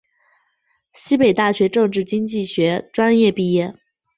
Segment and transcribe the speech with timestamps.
[0.93, 3.75] 西北大学政治经济学专业毕业。